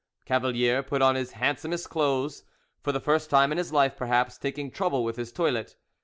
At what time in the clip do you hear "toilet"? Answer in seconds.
5.31-5.75